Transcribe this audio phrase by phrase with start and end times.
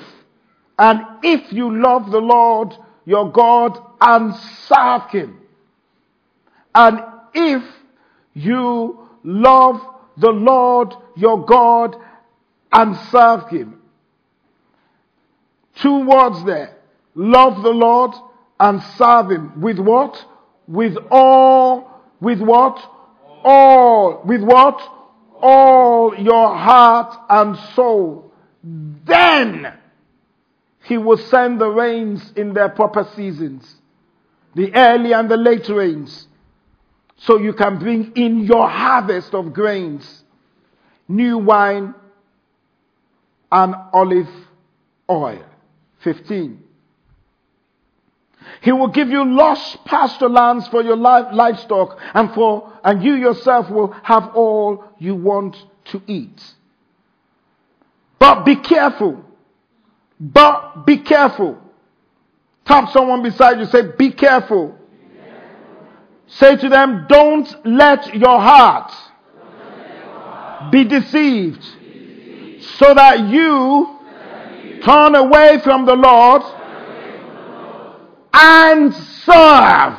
[0.77, 2.73] and if you love the Lord
[3.05, 4.33] your God and
[4.67, 5.39] serve Him,
[6.73, 6.99] and
[7.33, 7.63] if
[8.33, 9.81] you love
[10.17, 11.95] the Lord your God
[12.71, 13.81] and serve Him.
[15.81, 16.77] Two words there.
[17.15, 18.11] Love the Lord
[18.59, 19.61] and serve Him.
[19.61, 20.17] With what?
[20.67, 22.79] With all, with what?
[23.43, 24.21] All.
[24.25, 24.81] With what?
[25.41, 28.31] All your heart and soul.
[28.63, 29.73] Then
[30.83, 33.75] he will send the rains in their proper seasons.
[34.55, 36.27] The early and the late rains.
[37.17, 40.23] So you can bring in your harvest of grains,
[41.07, 41.93] new wine,
[43.51, 44.29] and olive
[45.09, 45.43] oil.
[46.03, 46.64] 15.
[48.61, 53.69] He will give you lush pasture lands for your livestock and for, and you yourself
[53.69, 56.41] will have all you want to eat.
[58.19, 59.23] But be careful.
[60.19, 61.61] But be careful.
[62.65, 64.69] Tap someone beside you, say, be careful.
[64.69, 65.87] Be careful.
[66.27, 72.93] Say to them, don't let your heart, let your heart be, deceived, be deceived, so
[72.93, 73.99] that you
[74.83, 76.41] turn away from the Lord
[78.37, 79.97] and serve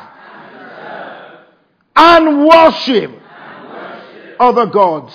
[1.95, 3.11] and worship
[4.39, 5.13] other gods.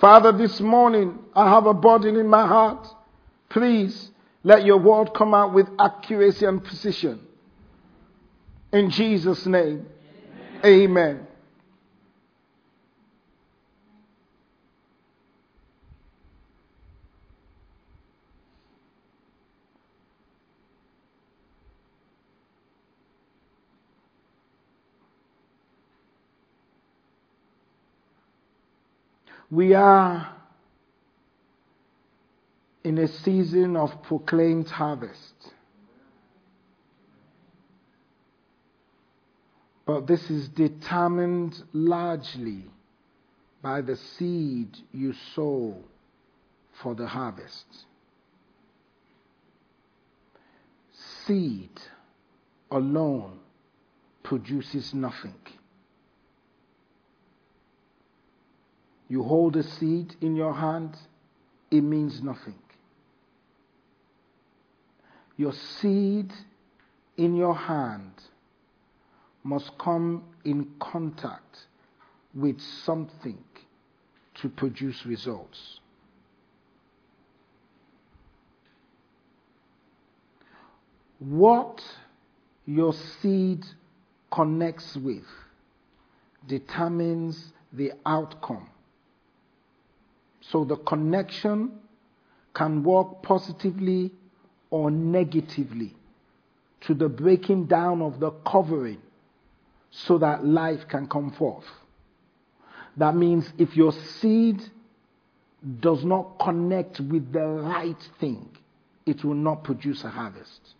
[0.00, 2.86] Father, this morning I have a burden in my heart.
[3.48, 4.10] Please
[4.44, 7.20] let your word come out with accuracy and precision.
[8.72, 9.86] In Jesus' name,
[10.64, 10.90] amen.
[10.90, 11.26] amen.
[29.52, 30.34] We are
[32.84, 35.34] in a season of proclaimed harvest.
[39.84, 42.64] But this is determined largely
[43.60, 45.76] by the seed you sow
[46.82, 47.66] for the harvest.
[51.26, 51.78] Seed
[52.70, 53.38] alone
[54.22, 55.34] produces nothing.
[59.12, 60.96] You hold a seed in your hand,
[61.70, 62.58] it means nothing.
[65.36, 66.32] Your seed
[67.18, 68.12] in your hand
[69.44, 71.58] must come in contact
[72.34, 73.36] with something
[74.36, 75.80] to produce results.
[81.18, 81.82] What
[82.64, 83.66] your seed
[84.30, 85.26] connects with
[86.48, 88.70] determines the outcome.
[90.52, 91.72] So the connection
[92.54, 94.12] can work positively
[94.68, 95.96] or negatively
[96.82, 99.00] to the breaking down of the covering
[99.90, 101.64] so that life can come forth.
[102.98, 104.62] That means if your seed
[105.80, 108.50] does not connect with the right thing,
[109.06, 110.74] it will not produce a harvest.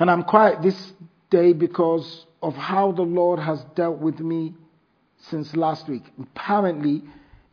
[0.00, 0.92] And I'm quiet this
[1.30, 4.54] day because of how the Lord has dealt with me
[5.30, 6.04] since last week.
[6.20, 7.02] Apparently,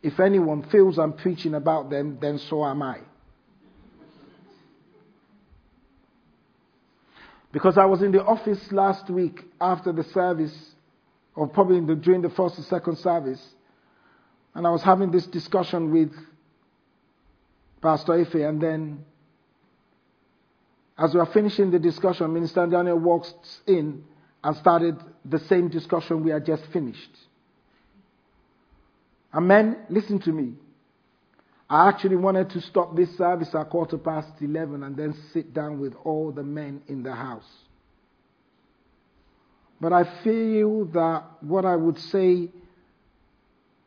[0.02, 3.00] if anyone feels I'm preaching about them, then so am I.
[7.52, 10.56] Because I was in the office last week after the service,
[11.34, 13.44] or probably the, during the first or second service,
[14.54, 16.12] and I was having this discussion with
[17.82, 19.04] Pastor Ife, and then
[20.96, 23.32] as we were finishing the discussion, Minister Daniel walks
[23.66, 24.04] in
[24.44, 27.10] and started the same discussion we had just finished.
[29.32, 29.76] Amen.
[29.88, 30.54] Listen to me.
[31.68, 35.78] I actually wanted to stop this service at quarter past 11 and then sit down
[35.78, 37.48] with all the men in the house.
[39.80, 42.50] But I feel that what I would say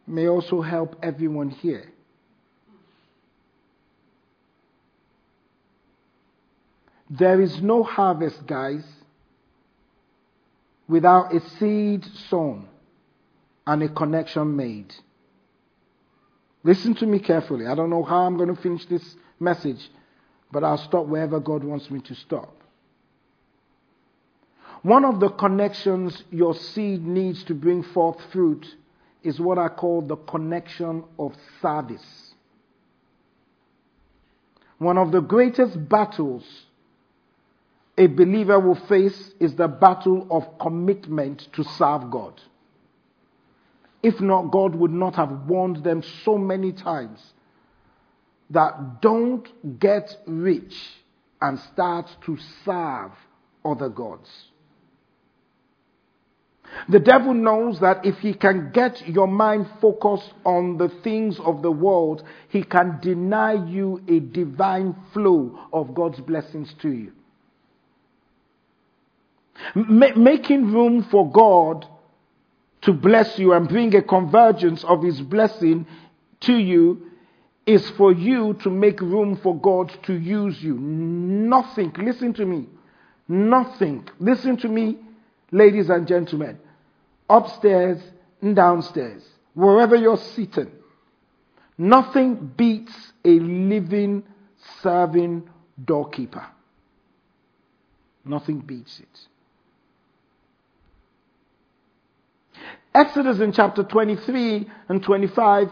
[0.07, 1.91] may also help everyone here.
[7.09, 8.83] There is no harvest, guys,
[10.87, 12.67] without a seed sown
[13.67, 14.93] and a connection made.
[16.63, 17.67] Listen to me carefully.
[17.67, 19.89] I don't know how I'm going to finish this message,
[20.51, 22.55] but I'll stop wherever God wants me to stop.
[24.81, 28.65] One of the connections your seed needs to bring forth fruit
[29.23, 32.33] is what I call the connection of service.
[34.77, 36.43] One of the greatest battles
[37.97, 42.41] a believer will face is the battle of commitment to serve God.
[44.03, 47.19] If not, God would not have warned them so many times
[48.49, 49.47] that don't
[49.79, 50.73] get rich
[51.41, 53.11] and start to serve
[53.63, 54.29] other gods.
[56.89, 61.61] The devil knows that if he can get your mind focused on the things of
[61.61, 67.11] the world, he can deny you a divine flow of God's blessings to you.
[69.75, 71.85] M- making room for God
[72.83, 75.85] to bless you and bring a convergence of His blessing
[76.41, 77.09] to you
[77.65, 80.77] is for you to make room for God to use you.
[80.77, 82.67] Nothing, listen to me,
[83.27, 84.97] nothing, listen to me,
[85.51, 86.59] ladies and gentlemen,
[87.29, 87.99] upstairs
[88.41, 90.71] and downstairs, wherever you're sitting,
[91.77, 94.23] nothing beats a living,
[94.81, 95.49] serving
[95.85, 96.45] doorkeeper.
[98.25, 99.32] Nothing beats it.
[102.93, 105.69] Exodus in chapter 23 and 25,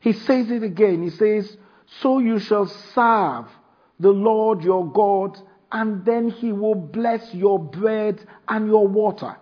[0.00, 1.02] he says it again.
[1.02, 1.56] He says,
[2.00, 3.46] So you shall serve
[4.00, 5.38] the Lord your God,
[5.70, 9.36] and then he will bless your bread and your water.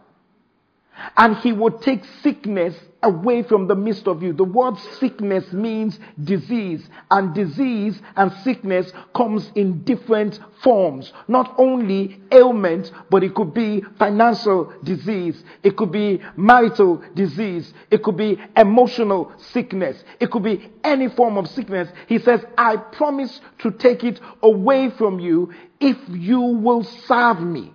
[1.16, 4.32] And he will take sickness away from the midst of you.
[4.32, 11.12] The word sickness means disease, and disease and sickness comes in different forms.
[11.26, 18.02] Not only ailment, but it could be financial disease, it could be marital disease, it
[18.02, 21.88] could be emotional sickness, it could be any form of sickness.
[22.06, 27.72] He says, I promise to take it away from you if you will serve me.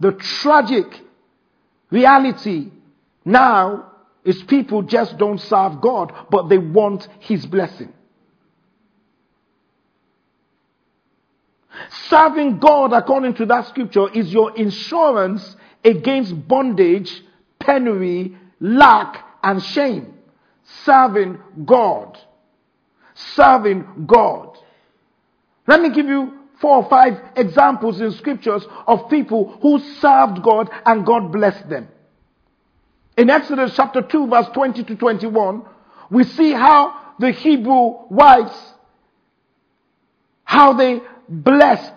[0.00, 1.00] The tragic
[1.90, 2.70] reality
[3.24, 3.92] now
[4.24, 7.92] is people just don't serve God, but they want His blessing.
[12.08, 17.22] Serving God, according to that scripture, is your insurance against bondage,
[17.58, 20.14] penury, lack, and shame.
[20.84, 22.18] Serving God.
[23.14, 24.58] Serving God.
[25.66, 30.70] Let me give you four or five examples in scriptures of people who served God
[30.86, 31.88] and God blessed them.
[33.18, 35.62] In Exodus chapter 2 verse 20 to 21,
[36.10, 38.56] we see how the Hebrew wives,
[40.44, 41.92] how they blessed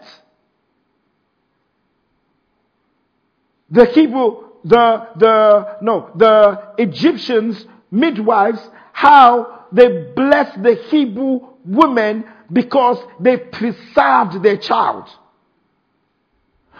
[3.71, 8.59] the Hebrew, the, the, no, the Egyptians midwives,
[8.91, 15.09] how they blessed the Hebrew women because they preserved their child.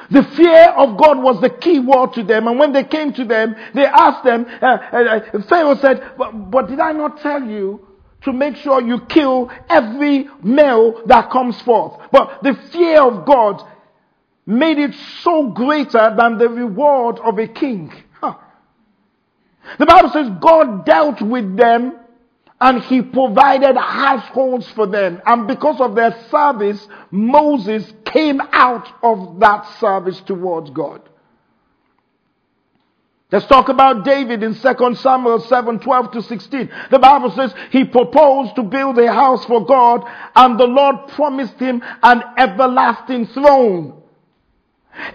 [0.09, 2.47] The fear of God was the key word to them.
[2.47, 6.31] And when they came to them, they asked them, uh, uh, uh, Pharaoh said, but,
[6.51, 7.85] but did I not tell you
[8.23, 11.99] to make sure you kill every male that comes forth?
[12.11, 13.67] But the fear of God
[14.45, 17.91] made it so greater than the reward of a king.
[18.21, 18.35] Huh.
[19.77, 21.99] The Bible says God dealt with them
[22.59, 25.21] and he provided households for them.
[25.25, 31.01] And because of their service, Moses came out of that service towards God.
[33.29, 36.71] Let's talk about David in 2 Samuel 7 12 to 16.
[36.89, 41.59] The Bible says he proposed to build a house for God, and the Lord promised
[41.59, 44.01] him an everlasting throne.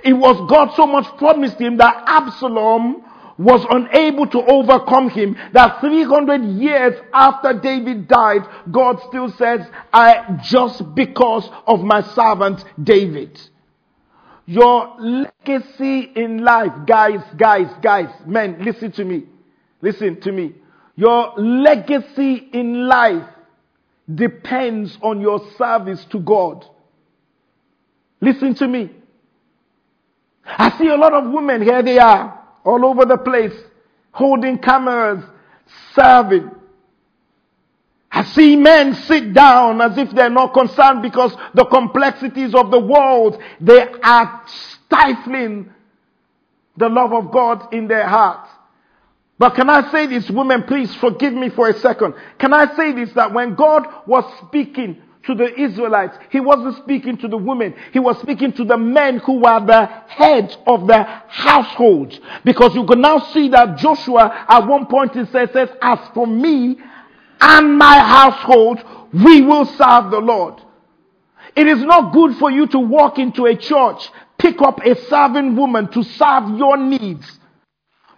[0.05, 3.03] It was God so much promised him that Absalom
[3.39, 9.61] was unable to overcome him, that 300 years after David died, God still says,
[9.93, 13.41] I, just because of my servant David.
[14.47, 19.25] Your legacy in life, guys, guys, guys, men, listen to me.
[19.81, 20.55] Listen to me.
[20.97, 23.29] Your legacy in life
[24.13, 26.67] depends on your service to God.
[28.21, 28.91] Listen to me.
[30.45, 33.55] I see a lot of women, here they are, all over the place,
[34.13, 35.25] holding cameras,
[35.95, 36.51] serving.
[38.11, 42.79] I see men sit down as if they're not concerned because the complexities of the
[42.79, 45.73] world, they are stifling
[46.77, 48.51] the love of God in their hearts.
[49.39, 52.15] But can I say this, women, please forgive me for a second.
[52.39, 57.17] Can I say this, that when God was speaking to the Israelites, He wasn't speaking
[57.19, 57.75] to the women.
[57.93, 62.19] He was speaking to the men who were the heads of the households.
[62.45, 66.27] Because you can now see that Joshua at one point he says, says as for
[66.27, 66.79] me
[67.41, 70.61] and my household, we will serve the Lord.
[71.55, 75.57] It is not good for you to walk into a church, pick up a serving
[75.57, 77.39] woman to serve your needs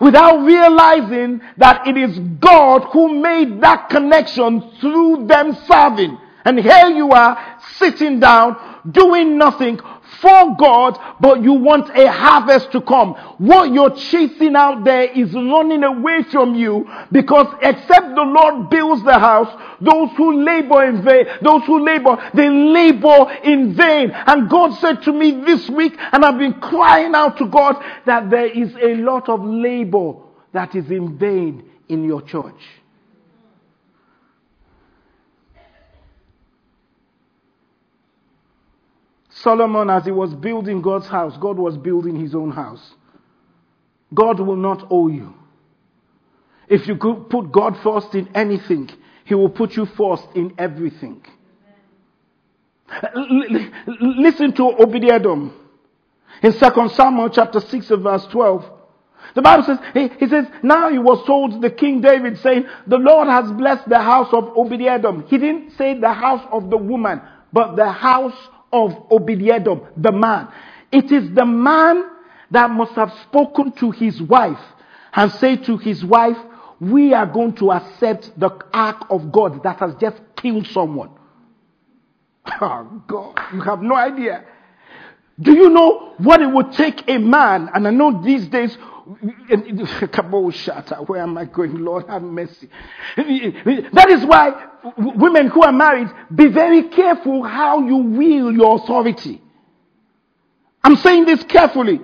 [0.01, 6.19] without realizing that it is God who made that connection through them serving.
[6.45, 9.81] And here you are sitting down, doing nothing
[10.21, 13.15] for God, but you want a harvest to come.
[13.39, 19.03] What you're chasing out there is running away from you because except the Lord builds
[19.05, 19.49] the house,
[19.81, 24.11] those who labor in vain, those who labor, they labor in vain.
[24.11, 28.31] And God said to me this week, and I've been crying out to God that
[28.31, 30.15] there is a lot of labor
[30.53, 32.61] that is in vain in your church.
[39.45, 42.95] Solomon, as he was building God's house, God was building his own house.
[44.13, 45.35] God will not owe you.
[46.67, 48.91] If you put God first in anything,
[49.27, 51.23] he will put you first in everything.
[54.01, 55.23] listen to Obadiah
[56.43, 58.71] in 2 Samuel chapter 6 verse 12.
[59.35, 62.99] The Bible says, he, he, says, now he was told the King David saying, the
[62.99, 65.01] Lord has blessed the house of Obadiah.
[65.27, 67.21] He didn't say the house of the woman,
[67.53, 68.37] but the house
[68.75, 69.61] of Obadiah,
[69.97, 70.49] the man.
[70.91, 72.05] It is the man
[72.51, 74.61] that must have spoken to his wife
[75.15, 76.37] and say to his wife,
[76.81, 81.11] we are going to accept the ark of God that has just killed someone.
[82.61, 84.45] Oh God, you have no idea.
[85.41, 87.71] Do you know what it would take a man?
[87.75, 88.77] And I know these days
[91.07, 91.77] where am I going?
[91.77, 92.69] Lord, have mercy.
[93.17, 99.43] That is why women who are married, be very careful how you wield your authority.
[100.83, 102.01] I'm saying this carefully.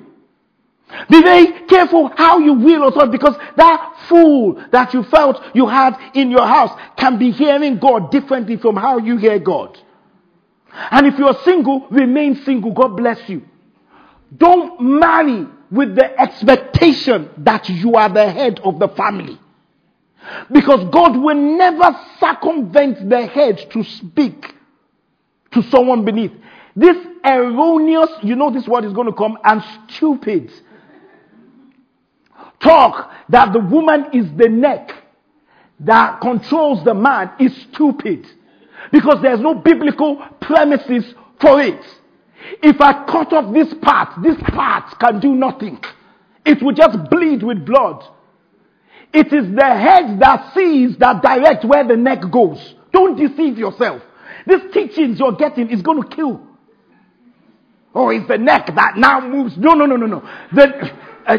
[1.09, 5.97] Be very careful how you wield authority because that fool that you felt you had
[6.15, 9.79] in your house can be hearing God differently from how you hear God.
[10.73, 12.73] And if you're single, remain single.
[12.73, 13.43] God bless you.
[14.37, 19.39] Don't marry with the expectation that you are the head of the family.
[20.53, 24.55] Because God will never circumvent the head to speak
[25.53, 26.33] to someone beneath.
[26.77, 30.53] This erroneous, you know this word is going to come, and stupid
[32.61, 34.95] talk that the woman is the neck
[35.81, 38.27] that controls the man is stupid.
[38.93, 41.83] Because there's no biblical premises for it.
[42.63, 45.81] If I cut off this part, this part can do nothing.
[46.45, 48.03] It will just bleed with blood.
[49.13, 52.75] It is the head that sees that direct where the neck goes.
[52.93, 54.03] Don't deceive yourself.
[54.47, 56.47] This teachings you're getting is going to kill.
[57.95, 59.57] Oh, it's the neck that now moves.
[59.57, 60.21] No, no, no, no, no.
[60.53, 60.91] The,
[61.27, 61.37] uh,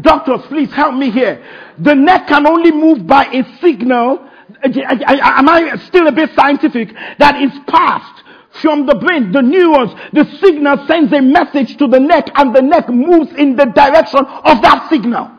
[0.00, 1.44] doctors, please help me here.
[1.78, 4.28] The neck can only move by a signal.
[4.64, 6.90] Uh, am I still a bit scientific?
[7.18, 12.00] That is passed from the brain, the neurons, the signal sends a message to the
[12.00, 15.30] neck and the neck moves in the direction of that signal.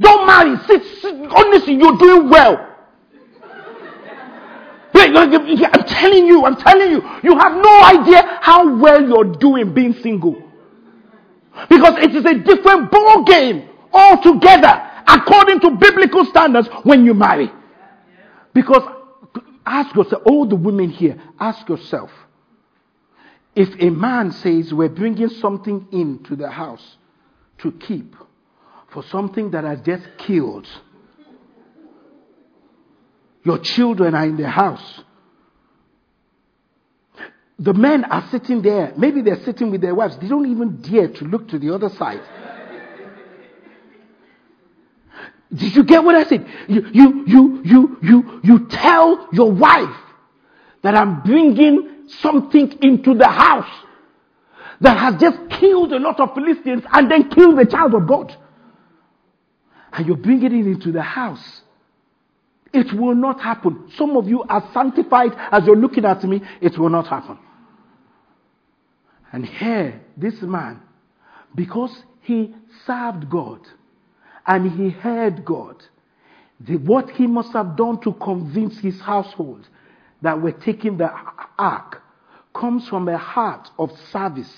[0.00, 0.56] Don't marry.
[0.66, 2.74] Sit, sit honestly, you're doing well.
[4.94, 9.94] I'm telling you, I'm telling you, you have no idea how well you're doing being
[9.94, 10.42] single.
[11.68, 17.50] Because it is a different ball game altogether according to biblical standards when you marry.
[18.52, 18.82] Because
[19.66, 22.10] ask yourself, all the women here, ask yourself,
[23.54, 26.96] if a man says we're bringing something into the house
[27.58, 28.14] to keep
[28.88, 30.68] for something that has just killed,
[33.42, 35.02] your children are in the house.
[37.58, 38.92] The men are sitting there.
[38.96, 40.18] Maybe they're sitting with their wives.
[40.18, 42.20] They don't even dare to look to the other side.
[45.54, 46.46] Did you get what I said?
[46.68, 49.96] You, you, you, you, you, you tell your wife
[50.82, 53.70] that I'm bringing something into the house
[54.80, 58.36] that has just killed a lot of Philistines and then killed the child of God.
[59.92, 61.62] And you're bringing it into the house.
[62.72, 63.90] It will not happen.
[63.96, 66.42] Some of you are sanctified as you're looking at me.
[66.60, 67.38] It will not happen.
[69.32, 70.82] And here, this man,
[71.54, 72.54] because he
[72.86, 73.60] served God,
[74.46, 75.82] and he heard God.
[76.60, 79.68] The, what he must have done to convince his household
[80.22, 81.10] that we're taking the
[81.58, 82.02] ark
[82.54, 84.52] comes from a heart of service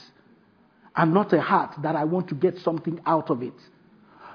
[0.95, 3.55] and not a heart that I want to get something out of it.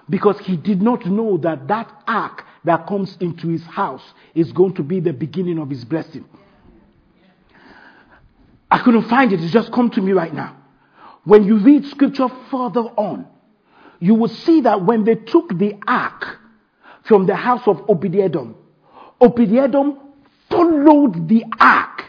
[0.10, 4.04] Because he did not know that that ark that comes into his house
[4.36, 6.26] is going to be the beginning of his blessing.
[8.70, 10.58] I couldn't find it, it's just come to me right now.
[11.24, 13.28] When you read scripture further on,
[14.04, 16.38] you will see that when they took the ark
[17.04, 18.54] from the house of Obed-Edom,
[20.50, 22.04] followed the ark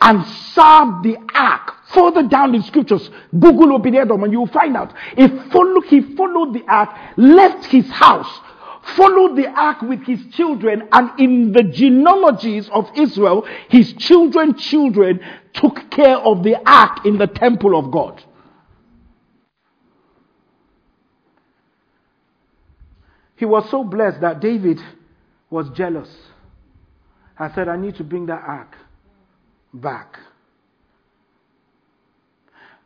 [0.00, 1.72] and served the ark.
[1.90, 4.92] Further down in scriptures, Google Obed-Edom and you'll find out.
[5.16, 5.28] He
[5.88, 8.40] he followed the ark, left his house,
[8.96, 15.20] followed the ark with his children, and in the genealogies of Israel, his children, children
[15.52, 18.20] took care of the ark in the temple of God.
[23.36, 24.78] He was so blessed that David
[25.50, 26.08] was jealous
[27.38, 28.76] and said, I need to bring that ark
[29.72, 30.18] back.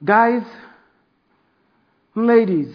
[0.04, 0.42] Guys,
[2.14, 2.74] ladies,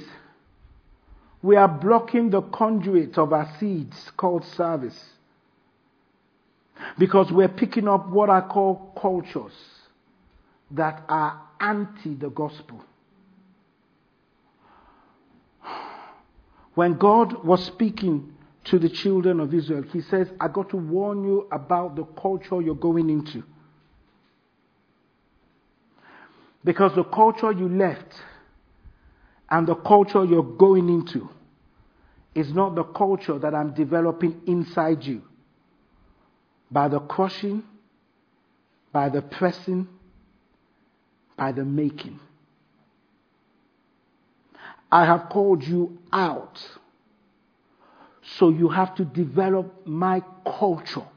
[1.42, 4.98] we are blocking the conduit of our seeds called service
[6.98, 9.54] because we're picking up what I call cultures
[10.72, 12.84] that are anti the gospel.
[16.76, 18.34] When God was speaking
[18.66, 22.62] to the children of Israel, He says, I got to warn you about the culture
[22.62, 23.44] you're going into.
[26.64, 28.14] Because the culture you left
[29.50, 31.30] and the culture you're going into
[32.34, 35.22] is not the culture that I'm developing inside you.
[36.72, 37.64] By the crushing,
[38.92, 39.88] by the pressing,
[41.38, 42.20] by the making.
[44.94, 46.64] I have called you out.
[48.38, 51.08] So you have to develop my culture.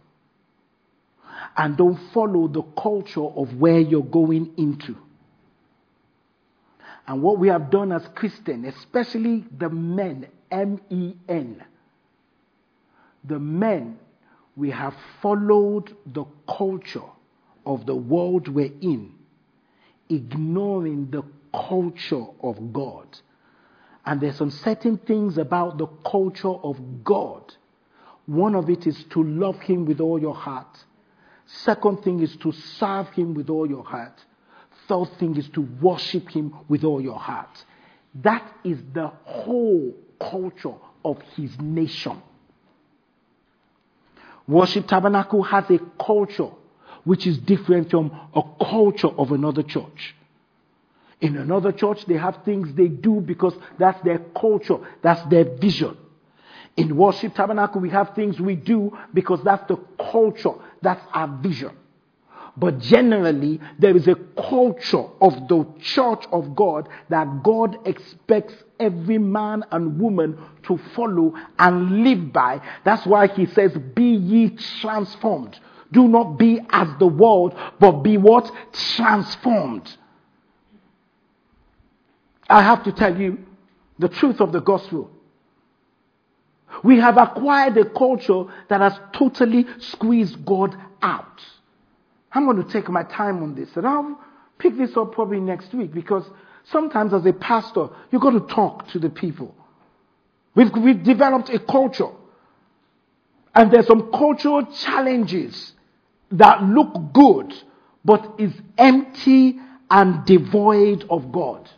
[1.55, 4.97] And don't follow the culture of where you're going into.
[7.07, 11.63] And what we have done as Christians, especially the men, M E N,
[13.25, 13.99] the men,
[14.57, 17.11] we have followed the culture
[17.67, 19.13] of the world we're in,
[20.09, 23.07] ignoring the culture of God.
[24.07, 27.53] And there's some certain things about the culture of God.
[28.27, 30.79] One of it is to love Him with all your heart.
[31.47, 34.25] Second thing is to serve Him with all your heart.
[34.89, 37.65] Third thing is to worship Him with all your heart.
[38.23, 42.23] That is the whole culture of His nation.
[44.47, 46.51] Worship Tabernacle has a culture
[47.03, 50.15] which is different from a culture of another church.
[51.21, 55.97] In another church, they have things they do because that's their culture, that's their vision.
[56.77, 59.77] In Worship Tabernacle, we have things we do because that's the
[60.11, 60.53] culture,
[60.83, 61.71] that's our vision.
[62.59, 69.19] But generally, there is a culture of the church of God that God expects every
[69.19, 72.63] man and woman to follow and live by.
[72.85, 74.51] That's why he says, Be ye
[74.81, 75.59] transformed.
[75.93, 78.51] Do not be as the world, but be what?
[78.73, 79.95] Transformed.
[82.49, 83.39] I have to tell you
[83.99, 85.11] the truth of the gospel.
[86.85, 91.41] We have acquired a culture that has totally squeezed God out.
[92.33, 94.21] I'm going to take my time on this and I'll
[94.59, 96.25] pick this up probably next week because
[96.65, 99.55] sometimes as a pastor, you've got to talk to the people.
[100.55, 102.11] We've, we've developed a culture
[103.55, 105.73] and there's some cultural challenges
[106.33, 107.55] that look good,
[108.05, 109.59] but is empty
[109.91, 111.71] and devoid of God.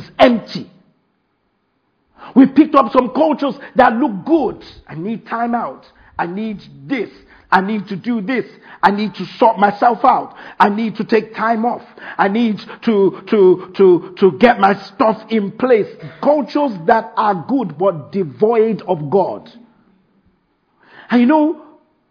[0.00, 0.70] It's empty.
[2.34, 4.64] We picked up some cultures that look good.
[4.86, 5.86] I need time out.
[6.18, 7.10] I need this.
[7.52, 8.46] I need to do this.
[8.82, 10.36] I need to sort myself out.
[10.58, 11.82] I need to take time off.
[12.16, 15.88] I need to, to, to, to get my stuff in place.
[16.22, 19.50] Cultures that are good but devoid of God.
[21.10, 21.66] And you know,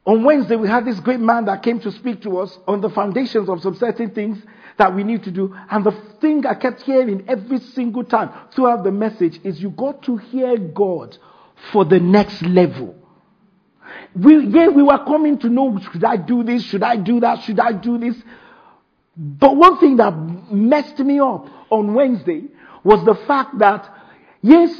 [0.05, 2.89] on Wednesday we had this great man that came to speak to us on the
[2.89, 4.43] foundations of some certain things
[4.79, 5.55] that we need to do.
[5.69, 10.01] And the thing I kept hearing every single time throughout the message is you got
[10.03, 11.17] to hear God
[11.71, 12.95] for the next level.
[14.15, 16.63] We, yeah, we were coming to know should I do this?
[16.63, 17.43] Should I do that?
[17.43, 18.15] Should I do this?
[19.15, 20.11] But one thing that
[20.51, 22.43] messed me up on Wednesday
[22.83, 23.93] was the fact that,
[24.41, 24.71] yes,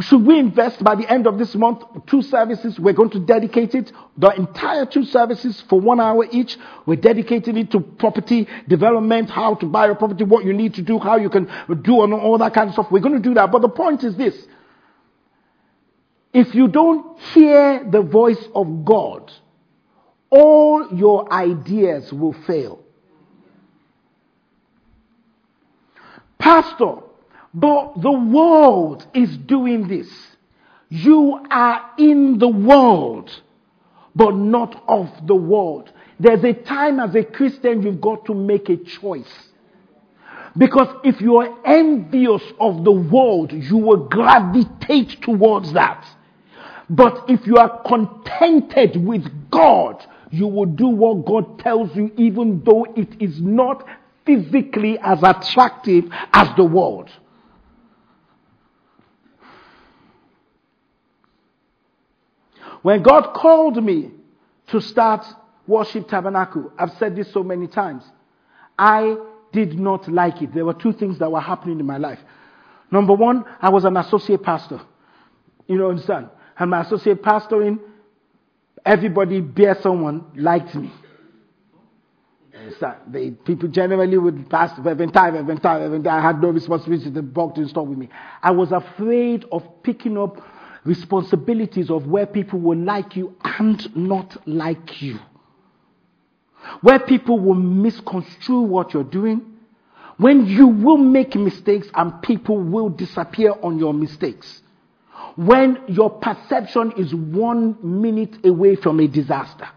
[0.00, 2.78] should we invest by the end of this month two services?
[2.78, 6.56] We're going to dedicate it, the entire two services for one hour each.
[6.86, 10.82] We're dedicating it to property development, how to buy a property, what you need to
[10.82, 11.46] do, how you can
[11.82, 12.92] do and all that kind of stuff.
[12.92, 13.50] We're going to do that.
[13.50, 14.36] But the point is this.
[16.32, 19.32] If you don't hear the voice of God,
[20.30, 22.78] all your ideas will fail.
[26.38, 26.98] Pastor,
[27.54, 30.08] but the world is doing this.
[30.88, 33.30] You are in the world,
[34.14, 35.92] but not of the world.
[36.18, 39.50] There's a time as a Christian you've got to make a choice.
[40.56, 46.06] Because if you are envious of the world, you will gravitate towards that.
[46.90, 52.62] But if you are contented with God, you will do what God tells you, even
[52.64, 53.86] though it is not
[54.26, 57.10] physically as attractive as the world.
[62.82, 64.10] When God called me
[64.68, 65.24] to start
[65.66, 68.04] Worship Tabernacle, I've said this so many times,
[68.78, 69.16] I
[69.52, 70.52] did not like it.
[70.52, 72.18] There were two things that were happening in my life.
[72.90, 74.80] Number one, I was an associate pastor.
[75.66, 76.28] You know, understand?
[76.58, 77.78] And my associate pastoring,
[78.84, 80.92] everybody, bear someone, liked me.
[83.10, 86.18] The people generally would pass every time, every time, every time.
[86.18, 87.10] I had no responsibility.
[87.10, 88.08] The buck didn't stop with me.
[88.42, 90.40] I was afraid of picking up
[90.84, 95.18] responsibilities of where people will like you and not like you.
[96.80, 99.42] Where people will misconstrue what you're doing.
[100.16, 104.62] When you will make mistakes and people will disappear on your mistakes.
[105.36, 109.68] When your perception is one minute away from a disaster.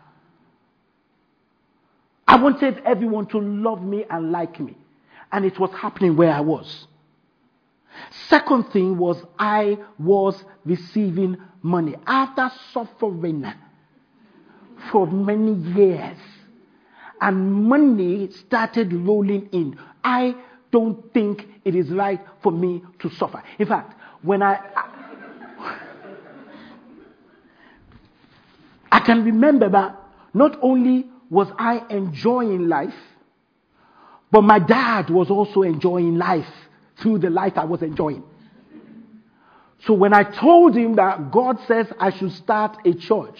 [2.28, 4.76] I wanted everyone to love me and like me.
[5.32, 6.88] And it was happening where I was.
[8.28, 13.46] Second thing was I was receiving money after suffering
[14.92, 16.18] for many years.
[17.22, 19.80] And money started rolling in.
[20.04, 20.36] I
[20.72, 23.42] don't think it is right for me to suffer.
[23.58, 25.80] In fact, when I, I,
[28.92, 29.96] I can remember that
[30.34, 32.94] not only was I enjoying life,
[34.32, 36.46] but my dad was also enjoying life
[37.02, 38.24] through the life I was enjoying.
[39.86, 43.38] So when I told him that God says I should start a church,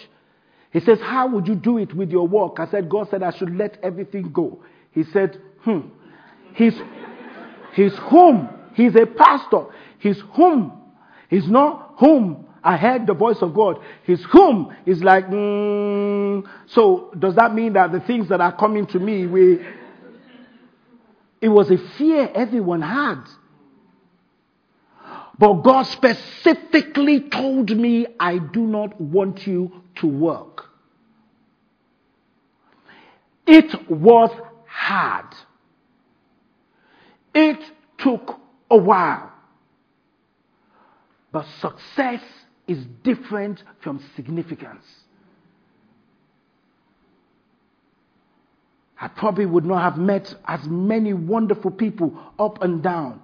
[0.72, 2.60] he says, How would you do it with your work?
[2.60, 4.62] I said, God said I should let everything go.
[4.92, 5.88] He said, Hmm.
[6.54, 6.74] He's,
[7.74, 8.48] he's home.
[8.74, 9.66] He's a pastor.
[9.98, 10.72] He's home.
[11.28, 12.46] He's not home.
[12.62, 13.78] I heard the voice of God.
[14.04, 16.44] His whom is like, mm.
[16.66, 19.64] so does that mean that the things that are coming to me, we,
[21.40, 23.22] it was a fear everyone had.
[25.38, 30.64] But God specifically told me, I do not want you to work.
[33.46, 34.30] It was
[34.66, 35.34] hard.
[37.34, 37.58] It
[37.98, 39.30] took a while.
[41.32, 42.22] But success
[42.66, 44.84] is different from significance.
[48.98, 53.20] I probably would not have met as many wonderful people up and down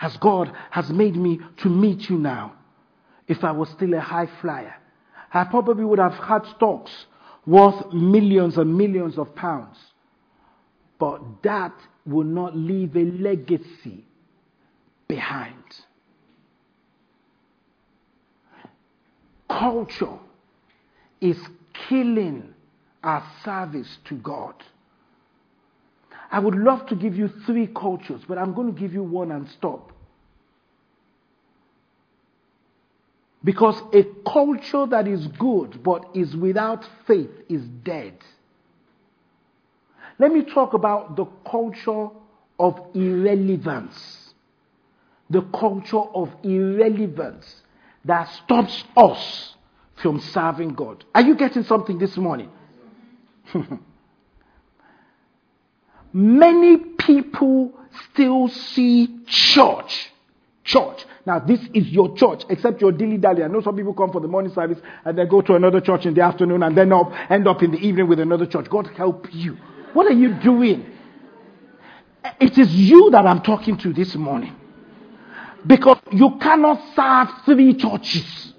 [0.00, 2.54] as God has made me to meet you now
[3.28, 4.74] if I was still a high flyer.
[5.32, 6.90] I probably would have had stocks
[7.46, 9.76] worth millions and millions of pounds.
[10.98, 14.04] But that will not leave a legacy
[15.06, 15.54] behind.
[19.48, 20.18] Culture
[21.20, 21.38] is
[21.88, 22.54] killing
[23.02, 24.54] our service to God.
[26.30, 29.32] I would love to give you three cultures, but I'm going to give you one
[29.32, 29.92] and stop.
[33.42, 38.14] Because a culture that is good but is without faith is dead.
[40.18, 42.08] Let me talk about the culture
[42.58, 44.34] of irrelevance.
[45.30, 47.62] The culture of irrelevance
[48.04, 49.54] that stops us
[50.02, 51.04] from serving God.
[51.14, 52.50] Are you getting something this morning?
[56.12, 57.72] Many people
[58.12, 60.10] still see church.
[60.64, 61.04] Church.
[61.26, 63.42] Now, this is your church, except your dilly dally.
[63.42, 66.06] I know some people come for the morning service and then go to another church
[66.06, 68.68] in the afternoon and then up, end up in the evening with another church.
[68.68, 69.56] God help you.
[69.92, 70.86] What are you doing?
[72.40, 74.56] It is you that I'm talking to this morning.
[75.66, 78.54] Because you cannot serve three churches.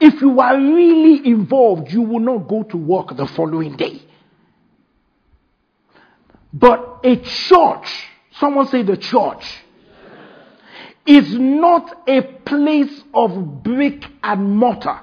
[0.00, 4.02] If you are really involved, you will not go to work the following day.
[6.58, 8.06] But a church,
[8.38, 9.44] someone say the church,
[11.04, 15.00] is not a place of brick and mortar.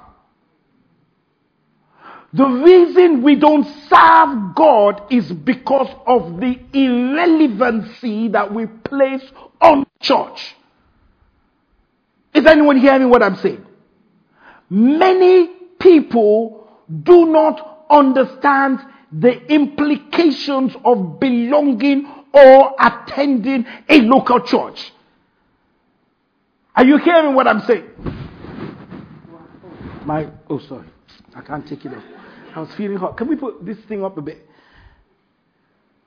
[2.34, 9.24] The reason we don't serve God is because of the irrelevancy that we place
[9.62, 10.56] on church.
[12.34, 13.64] Is anyone hearing what I'm saying?
[14.72, 16.68] Many people
[17.04, 18.80] do not understand
[19.20, 24.92] the implications of belonging or attending a local church.
[26.76, 27.90] Are you hearing what I'm saying?
[30.06, 30.88] My, oh, sorry.
[31.36, 32.04] I can't take it off.
[32.56, 33.18] I was feeling hot.
[33.18, 34.48] Can we put this thing up a bit?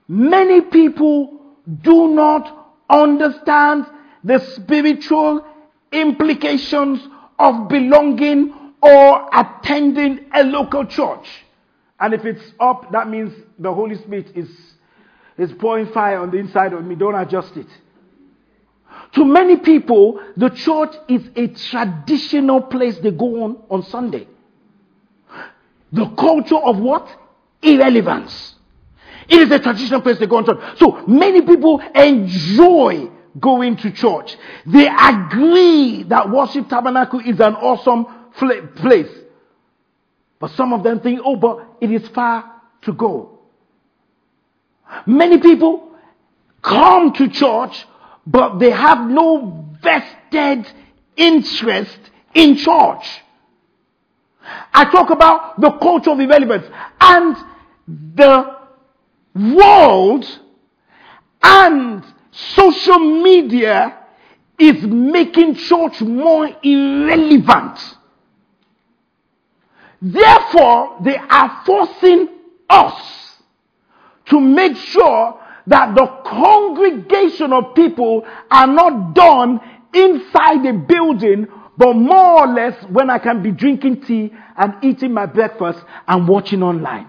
[0.08, 1.40] Many people
[1.82, 3.86] do not understand
[4.22, 5.44] the spiritual
[5.92, 7.00] implications
[7.38, 11.26] of belonging or attending a local church.
[11.98, 14.48] And if it's up, that means the Holy Spirit is,
[15.38, 16.94] is pouring fire on the inside of me.
[16.94, 17.66] Don't adjust it.
[19.14, 24.28] To many people, the church is a traditional place they go on on Sunday.
[25.92, 27.08] The culture of what?
[27.62, 28.54] Irrelevance.
[29.28, 30.78] It is a traditional place they go on church.
[30.78, 34.36] So many people enjoy going to church.
[34.66, 38.06] They agree that worship tabernacle is an awesome
[38.76, 39.08] place.
[40.38, 43.38] But some of them think, oh, but it is far to go.
[45.06, 45.92] Many people
[46.62, 47.86] come to church,
[48.26, 50.70] but they have no vested
[51.16, 51.98] interest
[52.34, 53.22] in church.
[54.72, 56.66] I talk about the culture of irrelevance
[57.00, 57.36] and
[57.88, 58.56] the
[59.34, 60.24] world
[61.42, 63.98] and social media
[64.58, 67.78] is making church more irrelevant.
[70.00, 72.28] Therefore, they are forcing
[72.68, 73.32] us
[74.26, 79.60] to make sure that the congregation of people are not done
[79.92, 85.12] inside a building, but more or less when I can be drinking tea and eating
[85.12, 87.08] my breakfast and watching online.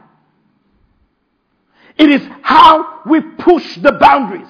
[1.97, 4.47] It is how we push the boundaries.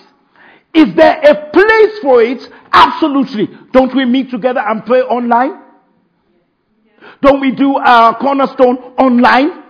[0.73, 2.47] Is there a place for it?
[2.71, 3.49] Absolutely.
[3.71, 5.66] Don't we meet together and pray online?
[7.21, 9.63] Don't we do our cornerstone online?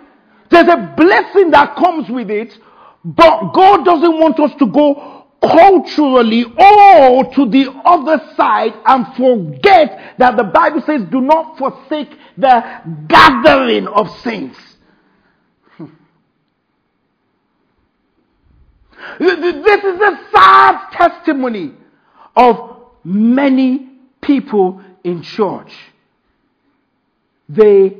[0.50, 2.58] There's a blessing that comes with it,
[3.04, 10.16] but God doesn't want us to go culturally or to the other side and forget
[10.18, 12.64] that the Bible says, do not forsake the
[13.08, 14.58] gathering of saints.
[15.76, 15.86] Hmm.
[19.20, 21.74] This is a sad testimony
[22.36, 23.90] of many
[24.22, 25.72] people in church
[27.50, 27.98] they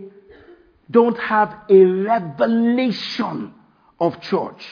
[0.90, 3.54] don't have a revelation
[4.00, 4.66] of church.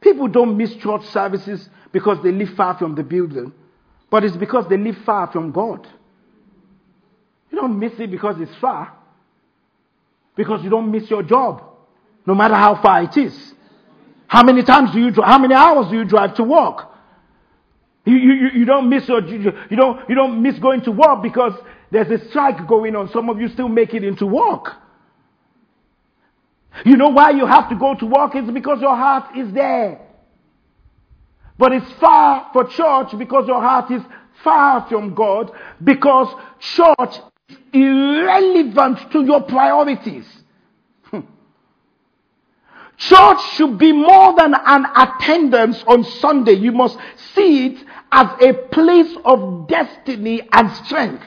[0.00, 3.52] People don't miss church services because they live far from the building,
[4.10, 5.86] but it's because they live far from God.
[7.50, 8.96] You don't miss it because it's far,
[10.36, 11.62] because you don't miss your job,
[12.26, 13.54] no matter how far it is.
[14.26, 15.28] How many times do you drive?
[15.28, 16.86] How many hours do you drive to work?
[18.04, 21.54] You, you, you don't miss your, you don't, you don't miss going to work because
[21.90, 23.10] there's a strike going on.
[23.10, 24.76] Some of you still make it into work.
[26.84, 28.32] You know why you have to go to work?
[28.34, 30.00] It's because your heart is there.
[31.56, 34.02] But it's far for church because your heart is
[34.44, 35.50] far from God
[35.82, 37.16] because church
[37.48, 40.26] is irrelevant to your priorities.
[41.04, 41.20] Hmm.
[42.96, 46.52] Church should be more than an attendance on Sunday.
[46.52, 46.96] You must
[47.34, 51.24] see it as a place of destiny and strength.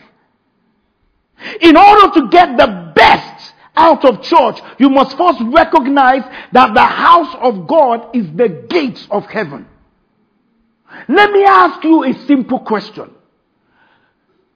[1.62, 6.86] In order to get the best out of church, you must first recognize that the
[6.86, 9.67] house of God is the gates of heaven.
[11.08, 13.12] Let me ask you a simple question.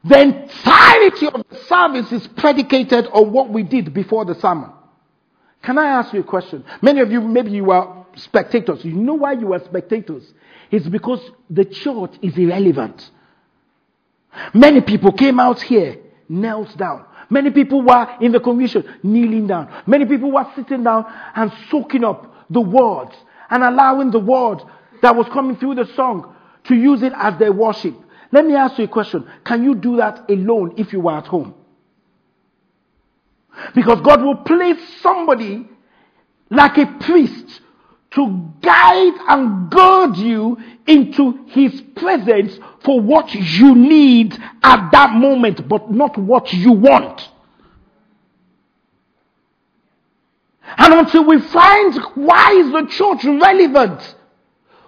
[0.04, 4.70] The entirety of the service is predicated on what we did before the sermon.
[5.64, 6.64] Can I ask you a question?
[6.82, 8.86] Many of you, maybe you are spectators.
[8.86, 10.24] You know why you are spectators?
[10.70, 13.10] It's because the church is irrelevant.
[14.54, 15.98] Many people came out here,
[16.30, 17.06] knelt down.
[17.30, 19.72] Many people were in the congregation, kneeling down.
[19.86, 23.16] Many people were sitting down and soaking up the words
[23.50, 24.62] and allowing the word
[25.02, 26.36] that was coming through the song
[26.66, 27.96] to use it as their worship.
[28.32, 29.30] Let me ask you a question.
[29.44, 31.54] Can you do that alone if you were at home?
[33.74, 35.68] Because God will place somebody
[36.50, 37.62] like a priest
[38.16, 45.68] to guide and guide you into his presence for what you need at that moment,
[45.68, 47.30] but not what you want.
[50.78, 54.16] And until we find why is the church relevant,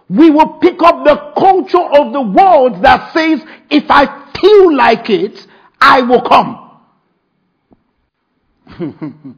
[0.09, 4.05] we will pick up the culture of the world that says, if I
[4.39, 5.45] feel like it,
[5.79, 6.63] I will come.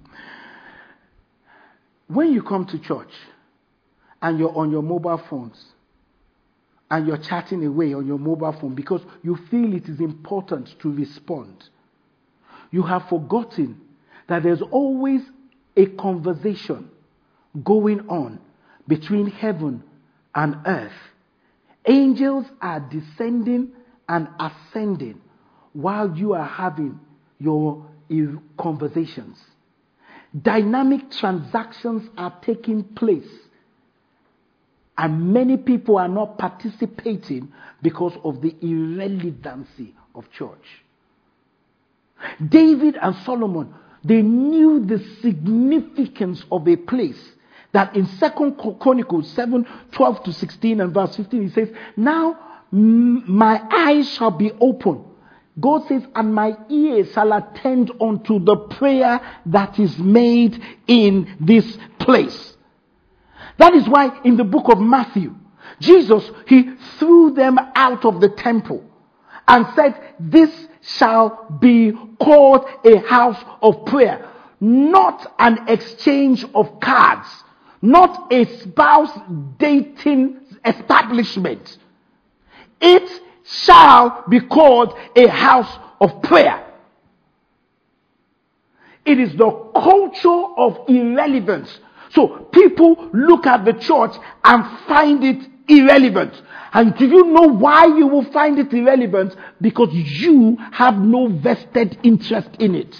[2.08, 3.12] when you come to church
[4.22, 5.64] and you're on your mobile phones
[6.92, 10.92] and you're chatting away on your mobile phone because you feel it is important to
[10.92, 11.70] respond,
[12.72, 13.80] you have forgotten
[14.28, 15.22] that there's always
[15.76, 16.90] a conversation
[17.64, 18.40] going on
[18.88, 19.84] between heaven
[20.36, 20.92] and earth.
[21.86, 23.72] Angels are descending
[24.08, 25.22] and ascending
[25.74, 27.00] while you are having
[27.40, 27.86] your
[28.58, 29.38] conversations.
[30.40, 33.28] Dynamic transactions are taking place.
[35.00, 40.84] And many people are not participating because of the irrelevancy of church.
[42.46, 47.32] David and Solomon, they knew the significance of a place
[47.72, 52.38] that in Second Chronicles 7 12 to 16 and verse 15, he says, Now
[52.72, 55.06] my eyes shall be open
[55.60, 61.78] God says, and my ears shall attend unto the prayer that is made in this
[61.98, 62.56] place.
[63.60, 65.36] That is why in the book of Matthew,
[65.80, 68.84] Jesus, he threw them out of the temple
[69.48, 70.50] and said, this
[70.82, 74.30] shall be called a house of prayer,
[74.62, 77.28] not an exchange of cards,
[77.82, 79.12] not a spouse
[79.58, 81.78] dating establishment.
[82.80, 86.66] It shall be called a house of prayer.
[89.04, 91.78] It is the culture of irrelevance.
[92.12, 96.42] So people look at the church and find it irrelevant.
[96.74, 99.36] And do you know why you will find it irrelevant?
[99.62, 102.96] Because you have no vested interest in it.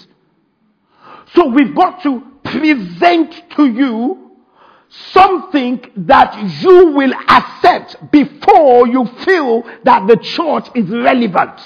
[1.34, 4.30] So we've got to present to you
[5.12, 11.60] something that you will accept before you feel that the church is relevant.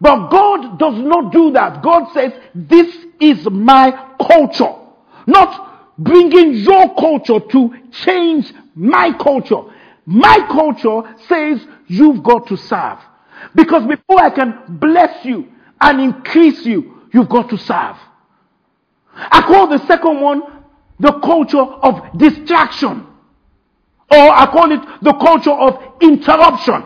[0.00, 1.82] But God does not do that.
[1.82, 4.74] God says, this is my culture.
[5.26, 5.69] Not
[6.00, 9.62] bringing your culture to change my culture.
[10.06, 12.98] My culture says you've got to serve.
[13.54, 15.46] Because before I can bless you
[15.80, 17.96] and increase you, you've got to serve.
[19.14, 20.42] I call the second one
[20.98, 23.06] the culture of distraction.
[24.10, 26.84] Or I call it the culture of interruption.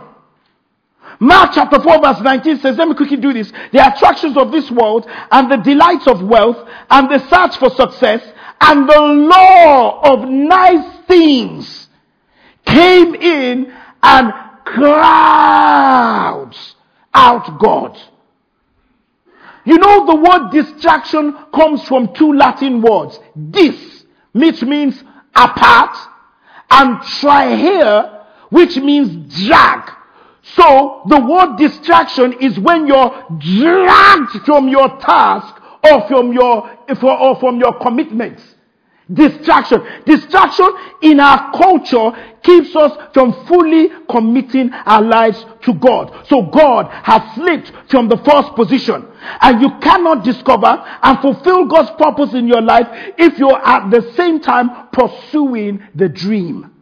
[1.21, 3.53] Mark chapter 4 verse 19 says, let me quickly do this.
[3.73, 8.23] The attractions of this world and the delights of wealth and the search for success
[8.61, 11.89] and the law of nice things
[12.65, 13.73] came in
[14.03, 14.33] and
[14.65, 15.97] crowds
[17.13, 17.99] out God.
[19.67, 23.19] You know the word distraction comes from two Latin words.
[23.51, 23.95] Dis
[24.35, 25.03] which means
[25.35, 25.97] apart,
[26.71, 29.91] and trahere, which means drag.
[30.45, 36.71] So the word distraction is when you're dragged from your task or from your
[37.03, 38.43] or from your commitments.
[39.13, 39.83] Distraction.
[40.07, 40.71] Distraction
[41.03, 42.11] in our culture
[42.43, 46.27] keeps us from fully committing our lives to God.
[46.29, 49.07] So God has slipped from the first position.
[49.41, 52.87] And you cannot discover and fulfill God's purpose in your life
[53.19, 56.74] if you're at the same time pursuing the dream.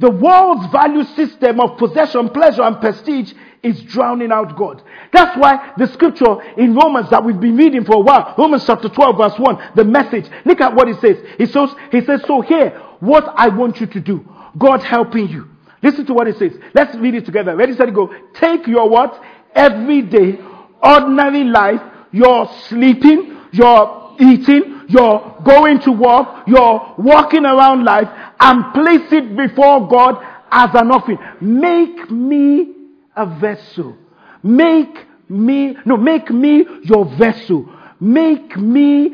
[0.00, 3.32] The world's value system of possession, pleasure, and prestige
[3.62, 4.82] is drowning out God.
[5.12, 8.88] That's why the scripture in Romans that we've been reading for a while, Romans chapter
[8.88, 11.16] 12 verse 1, the message, look at what it says.
[11.36, 14.24] He says, he says, so here, what I want you to do,
[14.56, 15.48] God helping you.
[15.82, 16.52] Listen to what it says.
[16.74, 17.56] Let's read it together.
[17.56, 18.12] Ready, steady, go.
[18.34, 19.22] Take your what?
[19.54, 20.38] Everyday,
[20.82, 21.80] ordinary life,
[22.12, 28.08] your sleeping, your eating, your going to work, your walking around life,
[28.40, 31.18] and place it before God as an offering.
[31.40, 32.74] Make me
[33.16, 33.96] a vessel
[34.42, 37.68] Make me, no, make me your vessel.
[38.00, 39.06] Make me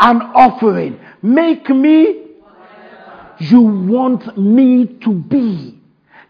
[0.00, 0.98] an offering.
[1.22, 2.18] Make me
[3.38, 5.78] you want me to be.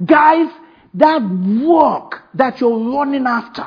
[0.04, 0.48] Guys,
[0.94, 1.22] that
[1.66, 3.66] work that you're running after,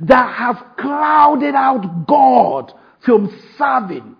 [0.00, 2.72] that have clouded out God
[3.04, 4.13] from serving,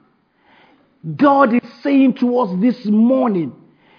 [1.17, 3.55] God is saying to us this morning,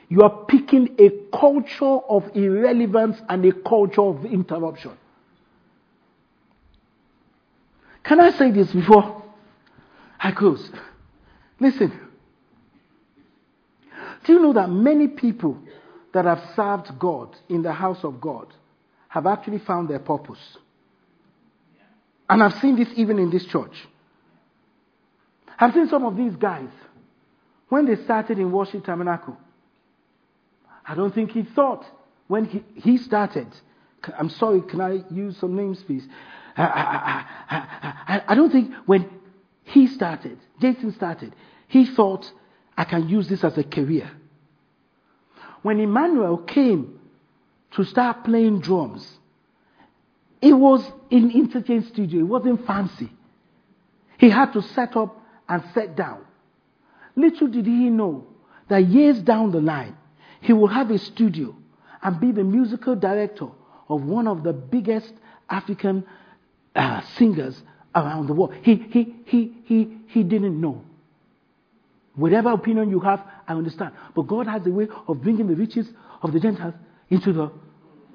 [0.09, 4.91] you are picking a culture of irrelevance and a culture of interruption.
[8.03, 9.23] Can I say this before
[10.19, 10.71] I close?
[11.59, 11.99] Listen.
[14.25, 15.59] Do you know that many people
[16.13, 18.47] that have served God in the house of God
[19.07, 20.39] have actually found their purpose?
[22.27, 23.75] And I've seen this even in this church.
[25.59, 26.69] I've seen some of these guys,
[27.69, 29.37] when they started in Worship Tabernacle,
[30.87, 31.85] I don't think he thought
[32.27, 33.47] when he, he started,
[34.17, 36.07] I'm sorry, can I use some names, please?
[36.57, 37.55] I, I,
[38.07, 39.09] I, I, don't think when
[39.63, 41.35] he started, Jason started,
[41.67, 42.31] he thought
[42.77, 44.09] I can use this as a career.
[45.63, 46.99] When Emmanuel came
[47.71, 49.05] to start playing drums,
[50.41, 52.19] it was in interchange studio.
[52.19, 53.11] It wasn't fancy.
[54.17, 56.21] He had to set up and set down.
[57.15, 58.27] Little did he know
[58.67, 59.95] that years down the line,
[60.41, 61.55] he will have a studio
[62.01, 63.47] and be the musical director
[63.89, 65.13] of one of the biggest
[65.49, 66.05] African
[66.75, 67.61] uh, singers
[67.93, 68.53] around the world.
[68.61, 70.83] He, he, he, he, he didn't know.
[72.15, 73.93] Whatever opinion you have, I understand.
[74.15, 75.87] But God has a way of bringing the riches
[76.21, 76.73] of the Gentiles
[77.09, 77.51] into the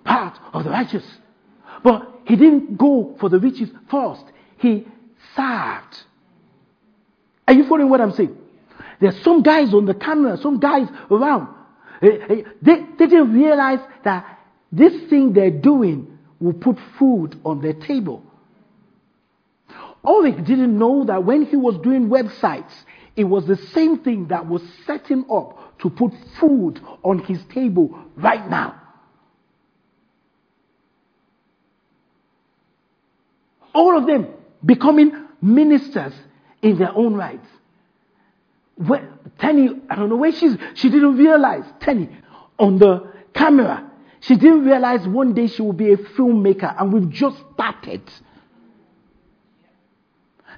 [0.04, 1.04] path of the righteous.
[1.82, 4.24] But he didn't go for the riches first.
[4.58, 4.86] He
[5.36, 6.04] served.
[7.46, 8.36] Are you following what I'm saying?
[9.00, 11.54] There's some guys on the camera, some guys around.
[12.02, 14.38] Eh, eh, they, they didn't realize that
[14.70, 18.22] this thing they're doing will put food on their table.
[20.04, 22.72] Ulrich didn't know that when he was doing websites,
[23.16, 27.98] it was the same thing that was setting up to put food on his table
[28.16, 28.80] right now.
[33.74, 34.28] All of them
[34.64, 36.12] becoming ministers
[36.62, 37.46] in their own rights.
[38.86, 39.08] Where,
[39.38, 42.08] Tenny, I don't know where she's, she didn't realize, Tenny,
[42.58, 47.10] on the camera, she didn't realize one day she would be a filmmaker and we've
[47.10, 48.02] just started.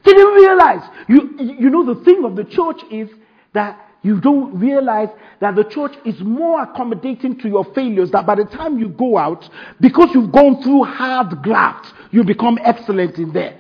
[0.05, 0.89] Didn't realize.
[1.09, 3.09] You, you know, the thing of the church is
[3.55, 5.09] that you don't realize
[5.41, 9.17] that the church is more accommodating to your failures that by the time you go
[9.17, 9.49] out,
[9.81, 13.59] because you've gone through hard graft, you become excellent in there.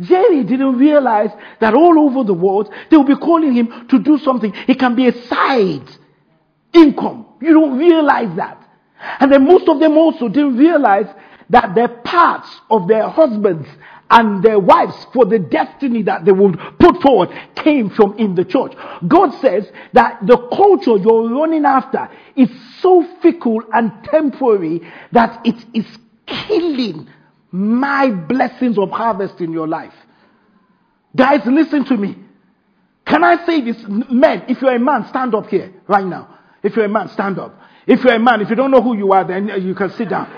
[0.00, 1.30] Jerry didn't realize
[1.60, 4.52] that all over the world, they will be calling him to do something.
[4.68, 5.88] It can be a side
[6.72, 7.26] income.
[7.40, 8.60] You don't realize that.
[9.20, 11.06] And then most of them also didn't realize
[11.50, 13.68] that their parts of their husbands
[14.10, 18.44] and their wives for the destiny that they would put forward came from in the
[18.44, 18.72] church.
[19.06, 24.82] God says that the culture you're running after is so fickle and temporary
[25.12, 25.86] that it is
[26.26, 27.08] killing
[27.54, 29.94] my blessings of harvest in your life.
[31.14, 32.16] Guys, listen to me.
[33.06, 33.76] Can I say this?
[33.86, 36.36] Men, if you're a man, stand up here right now.
[36.64, 37.56] If you're a man, stand up.
[37.86, 40.08] If you're a man, if you don't know who you are, then you can sit
[40.08, 40.28] down.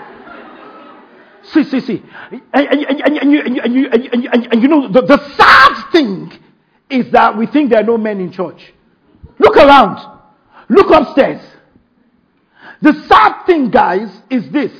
[1.41, 2.03] See, see, see.
[2.53, 2.81] And,
[4.61, 6.31] you know, the, the sad thing
[6.87, 8.61] is that we think there are no men in church.
[9.39, 10.19] Look around.
[10.69, 11.41] Look upstairs.
[12.83, 14.71] The sad thing, guys, is this.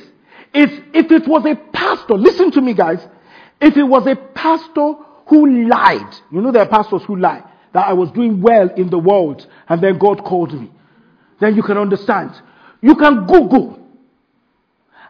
[0.54, 3.06] Is if it was a pastor, listen to me, guys.
[3.60, 4.94] If it was a pastor
[5.26, 8.88] who lied, you know there are pastors who lie, that I was doing well in
[8.90, 10.70] the world and then God called me,
[11.40, 12.30] then you can understand.
[12.80, 13.78] You can Google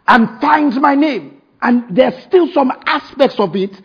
[0.07, 3.81] and find my name and there's still some aspects of it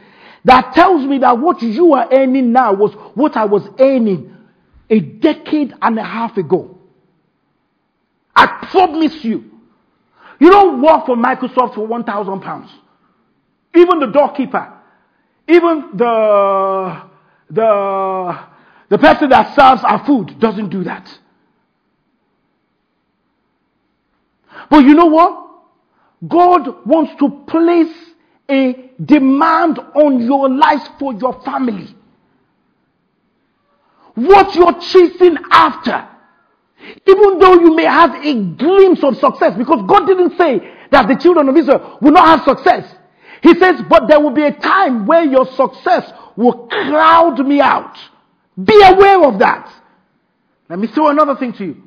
[0.45, 4.35] that tells me that what you are earning now was what I was earning
[4.89, 6.77] a decade and a half ago.
[8.35, 9.51] I promise you.
[10.43, 12.69] You don't work for Microsoft for 1,000 pounds.
[13.73, 14.73] Even the doorkeeper,
[15.47, 17.01] even the,
[17.49, 18.39] the,
[18.89, 21.07] the person that serves our food doesn't do that.
[24.69, 25.47] But you know what?
[26.27, 27.95] God wants to place
[28.51, 31.95] a demand on your life for your family.
[34.15, 36.05] What you're chasing after,
[37.07, 40.59] even though you may have a glimpse of success, because God didn't say
[40.91, 42.95] that the children of Israel will not have success.
[43.41, 47.97] He says, but there will be a time where your success will crowd me out.
[48.61, 49.71] Be aware of that.
[50.69, 51.83] Let me throw another thing to you.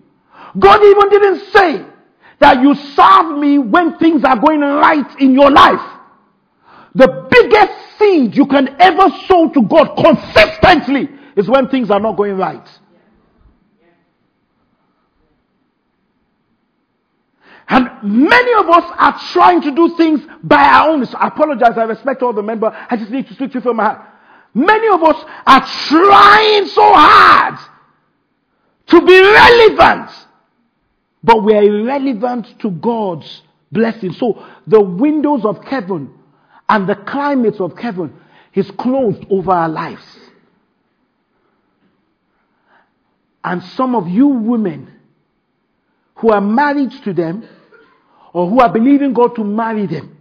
[0.59, 1.87] God even didn't say
[2.39, 5.81] that you serve me when things are going right in your life.
[6.95, 12.17] The biggest seed you can ever sow to God consistently is when things are not
[12.17, 12.67] going right.
[17.69, 21.05] And many of us are trying to do things by our own.
[21.05, 21.77] So I apologize.
[21.77, 22.73] I respect all the members.
[22.89, 24.07] I just need to speak to you from my heart.
[24.55, 27.59] Many of us are trying so hard
[28.87, 30.11] to be relevant,
[31.23, 33.43] but we are irrelevant to God's
[33.73, 34.13] blessing.
[34.13, 36.15] So the windows of heaven
[36.69, 38.15] and the climates of heaven
[38.55, 40.05] is closed over our lives.
[43.45, 44.93] And some of you women
[46.17, 47.47] who are married to them
[48.37, 50.15] or who are believing God to marry them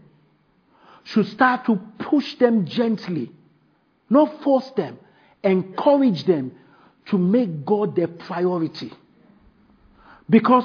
[1.04, 3.30] should start to push them gently,
[4.10, 4.98] not force them,
[5.44, 6.54] encourage them
[7.08, 8.94] to make God their priority.
[10.30, 10.64] Because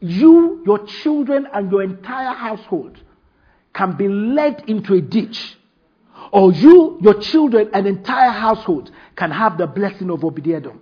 [0.00, 2.98] you, your children, and your entire household
[3.74, 5.54] can be led into a ditch.
[6.32, 10.80] Or you, your children, and entire household can have the blessing of Obed-Edom.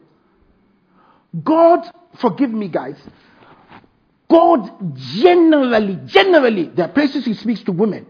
[1.43, 1.91] God,
[2.21, 2.99] forgive me, guys.
[4.29, 8.07] God generally, generally, there are places He speaks to women,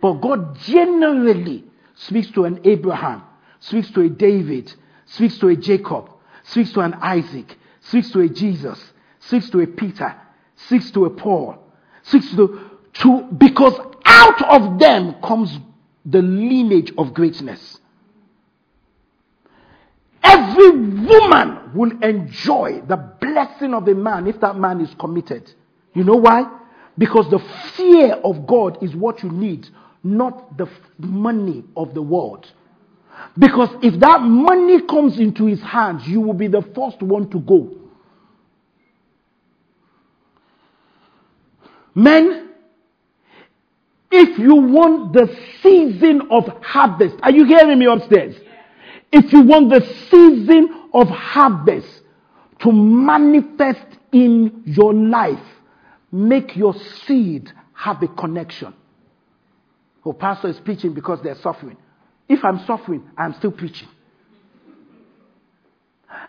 [0.00, 1.64] but God generally
[1.94, 3.22] speaks to an Abraham,
[3.60, 4.72] speaks to a David,
[5.06, 6.10] speaks to a Jacob,
[6.44, 10.14] speaks to an Isaac, speaks to a Jesus, speaks to a Peter,
[10.56, 11.58] speaks to a Paul,
[12.02, 15.58] speaks to, to because out of them comes
[16.04, 17.80] the lineage of greatness.
[20.22, 25.52] Every woman will enjoy the blessing of a man if that man is committed.
[25.94, 26.44] You know why?
[26.98, 27.38] Because the
[27.76, 29.68] fear of God is what you need,
[30.02, 30.68] not the
[30.98, 32.50] money of the world.
[33.38, 37.38] Because if that money comes into his hands, you will be the first one to
[37.38, 37.74] go.
[41.94, 42.50] Men,
[44.10, 48.36] if you want the season of harvest, are you hearing me upstairs?
[49.10, 52.02] If you want the season of harvest
[52.60, 55.38] to manifest in your life,
[56.10, 56.74] make your
[57.06, 58.74] seed have a connection.
[60.04, 61.76] Oh, pastor is preaching because they're suffering.
[62.28, 63.88] If I'm suffering, I'm still preaching.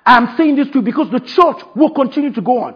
[0.05, 2.75] I'm saying this to you because the church will continue to go on.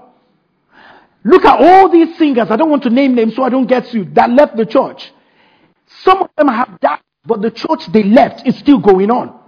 [1.23, 2.47] Look at all these singers.
[2.49, 5.11] I don't want to name them so I don't get sued that left the church.
[6.03, 9.40] Some of them have died, but the church they left is still going on.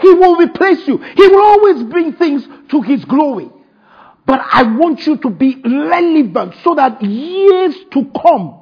[0.00, 0.98] He will replace you.
[0.98, 3.50] He will always bring things to his glory.
[4.26, 8.58] But I want you to be relevant so that years to come,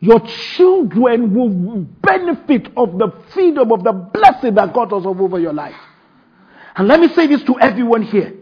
[0.00, 0.20] your
[0.56, 5.76] children will benefit of the freedom of the blessing that God has over your life.
[6.76, 8.34] And let me say this to everyone here.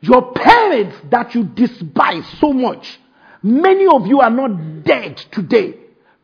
[0.00, 2.98] Your parents that you despise so much,
[3.42, 5.74] many of you are not dead today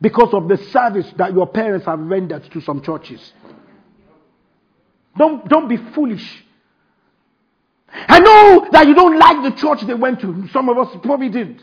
[0.01, 3.33] because of the service that your parents have rendered to some churches.
[5.19, 6.45] Don't, don't be foolish.
[7.91, 10.47] I know that you don't like the church they went to.
[10.53, 11.61] Some of us probably didn't.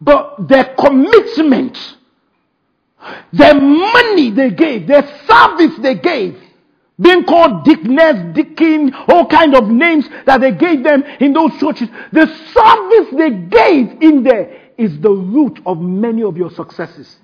[0.00, 1.78] But their commitment,
[3.32, 6.42] their money they gave, their service they gave,
[7.00, 11.88] being called Dickness, Dickin, all kind of names that they gave them in those churches.
[12.10, 17.16] The service they gave in there is the root of many of your successes.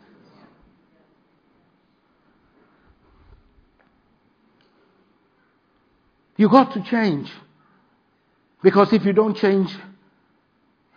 [6.37, 7.31] You got to change.
[8.63, 9.75] Because if you don't change,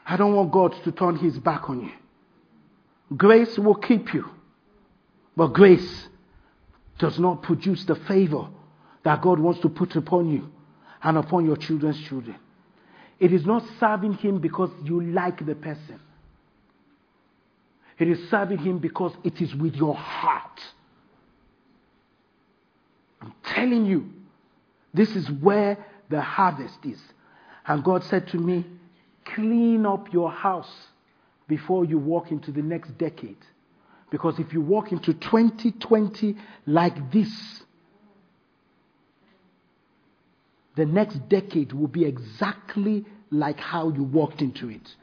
[0.06, 1.92] I don't want God to turn his back on you.
[3.16, 4.26] Grace will keep you.
[5.36, 6.08] But grace
[6.98, 8.48] does not produce the favor
[9.04, 10.50] that God wants to put upon you
[11.04, 12.38] and upon your children's children.
[13.20, 16.00] It is not serving Him because you like the person,
[17.98, 20.62] it is serving Him because it is with your heart.
[23.22, 24.12] I'm telling you,
[24.94, 25.78] this is where
[26.10, 27.00] the harvest is.
[27.66, 28.66] And God said to me,
[29.26, 30.72] Clean up your house
[31.48, 33.38] before you walk into the next decade.
[34.10, 37.64] Because if you walk into 2020 like this,
[40.76, 44.96] the next decade will be exactly like how you walked into it.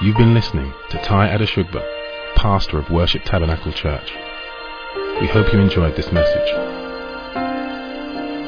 [0.00, 4.12] You've been listening to Tai Adeshugba, pastor of Worship Tabernacle Church.
[5.22, 6.50] We hope you enjoyed this message.